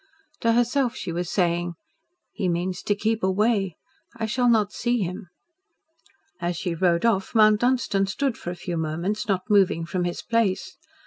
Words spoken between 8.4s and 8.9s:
a few